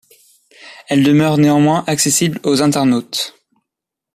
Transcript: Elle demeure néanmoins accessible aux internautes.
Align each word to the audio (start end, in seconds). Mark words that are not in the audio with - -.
Elle 0.87 1.03
demeure 1.03 1.37
néanmoins 1.37 1.83
accessible 1.85 2.39
aux 2.43 2.63
internautes. 2.63 3.35